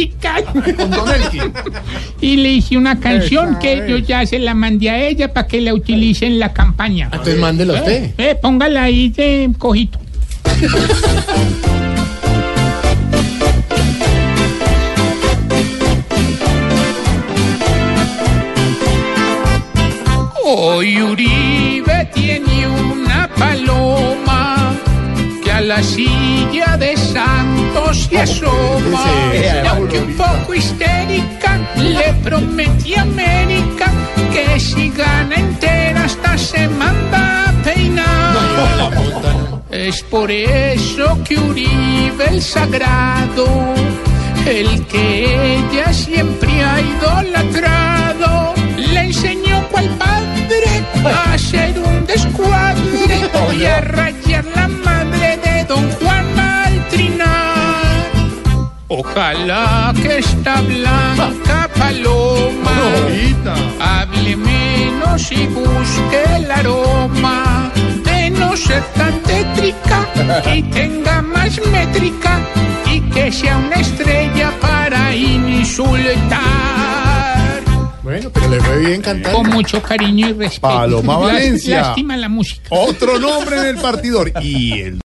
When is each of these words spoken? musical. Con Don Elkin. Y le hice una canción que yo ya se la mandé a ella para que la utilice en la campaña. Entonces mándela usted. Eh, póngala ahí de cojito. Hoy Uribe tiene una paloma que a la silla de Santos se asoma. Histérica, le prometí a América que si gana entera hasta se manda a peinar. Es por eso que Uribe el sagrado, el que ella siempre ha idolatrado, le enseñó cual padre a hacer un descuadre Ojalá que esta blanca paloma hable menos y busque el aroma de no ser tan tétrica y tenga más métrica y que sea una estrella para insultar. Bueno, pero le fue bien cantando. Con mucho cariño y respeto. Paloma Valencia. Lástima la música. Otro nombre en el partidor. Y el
musical. 0.00 0.44
Con 0.76 0.90
Don 0.90 1.08
Elkin. 1.08 1.52
Y 2.20 2.36
le 2.36 2.50
hice 2.50 2.76
una 2.76 3.00
canción 3.00 3.58
que 3.58 3.82
yo 3.88 3.96
ya 3.96 4.26
se 4.26 4.38
la 4.38 4.52
mandé 4.52 4.90
a 4.90 5.02
ella 5.02 5.32
para 5.32 5.46
que 5.46 5.58
la 5.62 5.72
utilice 5.72 6.26
en 6.26 6.38
la 6.38 6.52
campaña. 6.52 7.06
Entonces 7.06 7.38
mándela 7.38 7.74
usted. 7.74 8.12
Eh, 8.18 8.34
póngala 8.34 8.82
ahí 8.82 9.08
de 9.08 9.50
cojito. 9.56 9.98
Hoy 20.44 21.00
Uribe 21.00 22.10
tiene 22.12 22.68
una 22.68 23.30
paloma 23.38 24.76
que 25.42 25.52
a 25.52 25.62
la 25.62 25.82
silla 25.82 26.76
de 26.76 26.98
Santos 26.98 28.08
se 28.10 28.18
asoma. 28.18 29.04
Histérica, 30.60 31.50
le 31.76 32.12
prometí 32.22 32.94
a 32.94 33.02
América 33.02 33.86
que 34.32 34.60
si 34.60 34.90
gana 34.90 35.34
entera 35.34 36.04
hasta 36.04 36.38
se 36.38 36.68
manda 36.68 37.48
a 37.48 37.52
peinar. 37.64 38.92
Es 39.70 40.02
por 40.02 40.30
eso 40.30 41.06
que 41.26 41.34
Uribe 41.38 42.24
el 42.28 42.42
sagrado, 42.42 43.46
el 44.46 44.86
que 44.86 45.04
ella 45.56 45.92
siempre 45.92 46.50
ha 46.62 46.76
idolatrado, 46.92 48.54
le 48.76 49.00
enseñó 49.10 49.56
cual 49.70 49.88
padre 50.04 50.72
a 51.04 51.32
hacer 51.34 51.78
un 51.78 52.06
descuadre 52.06 52.99
Ojalá 58.92 59.94
que 60.02 60.18
esta 60.18 60.60
blanca 60.62 61.70
paloma 61.78 62.76
hable 63.78 64.36
menos 64.36 65.30
y 65.30 65.46
busque 65.46 66.24
el 66.34 66.50
aroma 66.50 67.70
de 68.04 68.30
no 68.30 68.56
ser 68.56 68.82
tan 68.96 69.20
tétrica 69.22 70.08
y 70.52 70.62
tenga 70.74 71.22
más 71.22 71.60
métrica 71.66 72.40
y 72.92 73.00
que 73.12 73.30
sea 73.30 73.58
una 73.58 73.76
estrella 73.76 74.50
para 74.60 75.14
insultar. 75.14 76.50
Bueno, 78.02 78.28
pero 78.30 78.48
le 78.48 78.60
fue 78.60 78.78
bien 78.78 79.02
cantando. 79.02 79.38
Con 79.38 79.50
mucho 79.50 79.80
cariño 79.80 80.30
y 80.30 80.32
respeto. 80.32 80.66
Paloma 80.66 81.16
Valencia. 81.18 81.82
Lástima 81.82 82.16
la 82.16 82.28
música. 82.28 82.62
Otro 82.70 83.20
nombre 83.20 83.56
en 83.58 83.66
el 83.66 83.76
partidor. 83.76 84.32
Y 84.42 84.80
el 84.80 84.98